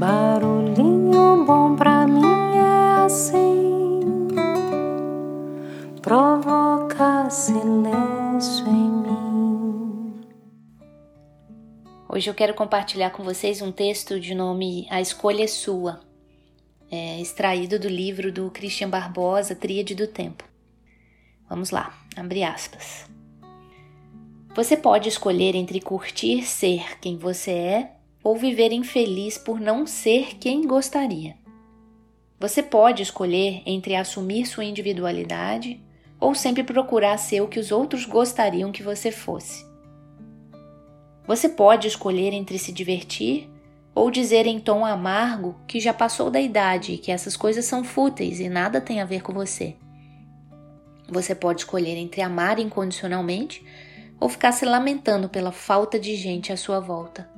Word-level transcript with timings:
Barulhinho 0.00 1.44
bom 1.44 1.76
pra 1.76 2.06
mim 2.06 2.22
é 2.56 3.04
assim, 3.04 4.00
provoca 6.00 7.28
silêncio 7.28 8.66
em 8.66 8.90
mim. 8.90 10.24
Hoje 12.08 12.30
eu 12.30 12.34
quero 12.34 12.54
compartilhar 12.54 13.10
com 13.10 13.22
vocês 13.22 13.60
um 13.60 13.70
texto 13.70 14.18
de 14.18 14.34
nome 14.34 14.86
A 14.88 15.02
Escolha 15.02 15.44
é 15.44 15.46
Sua, 15.46 16.00
é, 16.90 17.20
extraído 17.20 17.78
do 17.78 17.86
livro 17.86 18.32
do 18.32 18.50
Christian 18.50 18.88
Barbosa, 18.88 19.54
Tríade 19.54 19.94
do 19.94 20.06
Tempo. 20.06 20.44
Vamos 21.46 21.68
lá, 21.68 21.94
abre 22.16 22.42
aspas. 22.42 23.04
Você 24.56 24.78
pode 24.78 25.10
escolher 25.10 25.54
entre 25.54 25.78
curtir 25.78 26.42
ser 26.42 26.98
quem 27.00 27.18
você 27.18 27.50
é 27.50 27.99
ou 28.22 28.36
viver 28.36 28.72
infeliz 28.72 29.38
por 29.38 29.60
não 29.60 29.86
ser 29.86 30.36
quem 30.38 30.66
gostaria. 30.66 31.36
Você 32.38 32.62
pode 32.62 33.02
escolher 33.02 33.62
entre 33.66 33.94
assumir 33.94 34.46
sua 34.46 34.64
individualidade 34.64 35.82
ou 36.18 36.34
sempre 36.34 36.62
procurar 36.62 37.18
ser 37.18 37.40
o 37.40 37.48
que 37.48 37.58
os 37.58 37.70
outros 37.70 38.04
gostariam 38.04 38.72
que 38.72 38.82
você 38.82 39.10
fosse. 39.10 39.64
Você 41.26 41.48
pode 41.48 41.86
escolher 41.86 42.32
entre 42.32 42.58
se 42.58 42.72
divertir 42.72 43.48
ou 43.94 44.10
dizer 44.10 44.46
em 44.46 44.58
tom 44.58 44.84
amargo 44.84 45.56
que 45.66 45.80
já 45.80 45.92
passou 45.92 46.30
da 46.30 46.40
idade 46.40 46.92
e 46.92 46.98
que 46.98 47.12
essas 47.12 47.36
coisas 47.36 47.64
são 47.64 47.84
fúteis 47.84 48.40
e 48.40 48.48
nada 48.48 48.80
tem 48.80 49.00
a 49.00 49.04
ver 49.04 49.22
com 49.22 49.32
você. 49.32 49.76
Você 51.08 51.34
pode 51.34 51.60
escolher 51.60 51.96
entre 51.96 52.22
amar 52.22 52.58
incondicionalmente 52.58 53.64
ou 54.18 54.28
ficar 54.28 54.52
se 54.52 54.64
lamentando 54.64 55.28
pela 55.28 55.50
falta 55.50 55.98
de 55.98 56.14
gente 56.14 56.52
à 56.52 56.56
sua 56.56 56.78
volta. 56.78 57.28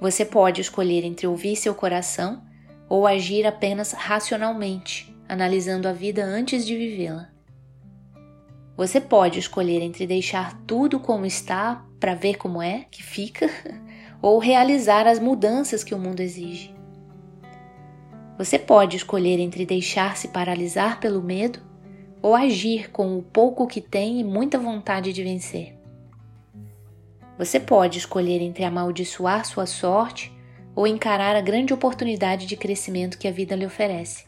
Você 0.00 0.24
pode 0.24 0.60
escolher 0.60 1.04
entre 1.04 1.26
ouvir 1.26 1.56
seu 1.56 1.74
coração 1.74 2.42
ou 2.88 3.06
agir 3.06 3.46
apenas 3.46 3.92
racionalmente, 3.92 5.14
analisando 5.28 5.88
a 5.88 5.92
vida 5.92 6.24
antes 6.24 6.66
de 6.66 6.76
vivê-la. 6.76 7.30
Você 8.76 9.00
pode 9.00 9.38
escolher 9.38 9.80
entre 9.80 10.06
deixar 10.06 10.54
tudo 10.66 11.00
como 11.00 11.24
está 11.24 11.82
para 11.98 12.14
ver 12.14 12.36
como 12.36 12.60
é 12.60 12.84
que 12.90 13.02
fica 13.02 13.48
ou 14.20 14.38
realizar 14.38 15.06
as 15.06 15.18
mudanças 15.18 15.82
que 15.82 15.94
o 15.94 15.98
mundo 15.98 16.20
exige. 16.20 16.74
Você 18.36 18.58
pode 18.58 18.98
escolher 18.98 19.40
entre 19.40 19.64
deixar-se 19.64 20.28
paralisar 20.28 21.00
pelo 21.00 21.22
medo 21.22 21.60
ou 22.20 22.34
agir 22.34 22.90
com 22.90 23.16
o 23.16 23.22
pouco 23.22 23.66
que 23.66 23.80
tem 23.80 24.20
e 24.20 24.24
muita 24.24 24.58
vontade 24.58 25.10
de 25.10 25.22
vencer. 25.22 25.75
Você 27.38 27.60
pode 27.60 27.98
escolher 27.98 28.40
entre 28.40 28.64
amaldiçoar 28.64 29.44
sua 29.44 29.66
sorte 29.66 30.32
ou 30.74 30.86
encarar 30.86 31.36
a 31.36 31.40
grande 31.40 31.74
oportunidade 31.74 32.46
de 32.46 32.56
crescimento 32.56 33.18
que 33.18 33.28
a 33.28 33.32
vida 33.32 33.54
lhe 33.54 33.66
oferece. 33.66 34.24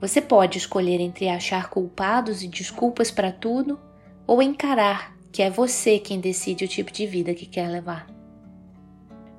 Você 0.00 0.20
pode 0.20 0.58
escolher 0.58 1.00
entre 1.00 1.28
achar 1.28 1.70
culpados 1.70 2.42
e 2.42 2.48
desculpas 2.48 3.10
para 3.10 3.30
tudo 3.30 3.78
ou 4.26 4.42
encarar 4.42 5.16
que 5.30 5.42
é 5.42 5.48
você 5.48 5.98
quem 5.98 6.20
decide 6.20 6.64
o 6.64 6.68
tipo 6.68 6.92
de 6.92 7.06
vida 7.06 7.32
que 7.34 7.46
quer 7.46 7.68
levar. 7.68 8.06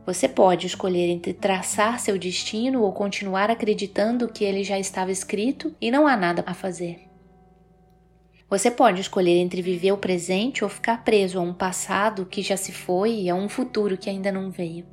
Você 0.05 0.27
pode 0.27 0.67
escolher 0.67 1.09
entre 1.09 1.33
traçar 1.33 1.99
seu 1.99 2.17
destino 2.17 2.81
ou 2.81 2.91
continuar 2.91 3.49
acreditando 3.49 4.27
que 4.27 4.43
ele 4.43 4.63
já 4.63 4.79
estava 4.79 5.11
escrito 5.11 5.73
e 5.79 5.91
não 5.91 6.07
há 6.07 6.17
nada 6.17 6.43
a 6.45 6.53
fazer. 6.53 7.12
Você 8.49 8.69
pode 8.69 9.01
escolher 9.01 9.37
entre 9.37 9.61
viver 9.61 9.91
o 9.91 9.97
presente 9.97 10.63
ou 10.63 10.69
ficar 10.69 11.03
preso 11.03 11.39
a 11.39 11.41
um 11.41 11.53
passado 11.53 12.25
que 12.25 12.41
já 12.41 12.55
se 12.55 12.71
foi 12.71 13.13
e 13.21 13.29
a 13.29 13.35
um 13.35 13.49
futuro 13.49 13.97
que 13.97 14.09
ainda 14.09 14.31
não 14.31 14.51
veio. 14.51 14.85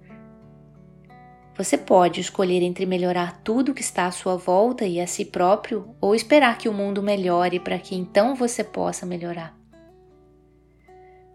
Você 1.56 1.76
pode 1.76 2.20
escolher 2.22 2.62
entre 2.62 2.86
melhorar 2.86 3.42
tudo 3.42 3.74
que 3.74 3.82
está 3.82 4.06
à 4.06 4.10
sua 4.10 4.34
volta 4.36 4.86
e 4.86 4.98
a 4.98 5.06
si 5.06 5.26
próprio 5.26 5.94
ou 6.00 6.14
esperar 6.14 6.56
que 6.56 6.68
o 6.68 6.72
mundo 6.72 7.02
melhore 7.02 7.60
para 7.60 7.78
que 7.78 7.94
então 7.94 8.34
você 8.34 8.64
possa 8.64 9.04
melhorar. 9.04 9.54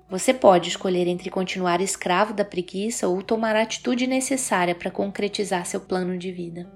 Você 0.10 0.34
pode 0.34 0.70
escolher 0.70 1.08
entre 1.08 1.30
continuar 1.30 1.82
escravo 1.82 2.34
da 2.34 2.46
preguiça 2.46 3.08
ou 3.08 3.22
tomar 3.22 3.56
a 3.56 3.62
atitude 3.62 4.08
necessária 4.08 4.74
para 4.74 4.90
concretizar 4.90 5.66
seu 5.66 5.82
plano 5.82 6.18
de 6.18 6.32
vida. 6.32 6.72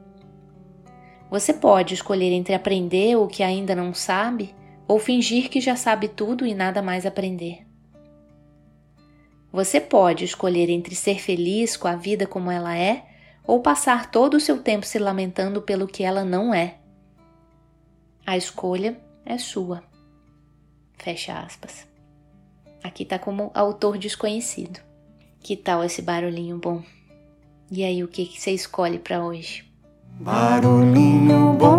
Você 1.32 1.54
pode 1.54 1.94
escolher 1.94 2.32
entre 2.32 2.54
aprender 2.54 3.16
o 3.16 3.28
que 3.28 3.42
ainda 3.42 3.74
não 3.74 3.94
sabe 3.94 4.54
ou 4.90 4.98
fingir 4.98 5.52
que 5.52 5.62
já 5.62 5.76
sabe 5.76 6.08
tudo 6.08 6.48
e 6.48 6.56
nada 6.56 6.82
mais 6.82 7.06
aprender. 7.06 7.64
Você 9.52 9.80
pode 9.80 10.26
escolher 10.26 10.68
entre 10.68 10.96
ser 10.96 11.20
feliz 11.20 11.78
com 11.78 11.88
a 11.88 11.96
vida 11.96 12.26
como 12.26 12.50
ela 12.50 12.76
é 12.76 13.06
ou 13.46 13.62
passar 13.62 14.10
todo 14.10 14.34
o 14.34 14.40
seu 14.40 14.64
tempo 14.64 14.88
se 14.88 14.98
lamentando 14.98 15.62
pelo 15.62 15.88
que 15.88 16.04
ela 16.04 16.26
não 16.26 16.52
é. 16.52 16.78
A 18.26 18.36
escolha 18.36 19.00
é 19.24 19.38
sua. 19.38 19.84
Fecha 20.98 21.40
aspas. 21.40 21.88
Aqui 22.84 23.06
tá 23.06 23.20
como 23.20 23.52
autor 23.54 23.96
desconhecido. 23.96 24.80
Que 25.40 25.56
tal 25.56 25.84
esse 25.84 26.02
barulhinho 26.02 26.58
bom? 26.58 26.82
E 27.72 27.84
aí, 27.84 28.04
o 28.04 28.08
que, 28.08 28.26
que 28.26 28.42
você 28.42 28.52
escolhe 28.52 28.98
para 28.98 29.24
hoje? 29.24 29.64
Barulhinho 30.20 31.54
bom 31.54 31.79